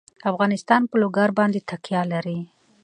[0.31, 2.39] افغانستان په لوگر باندې تکیه لري.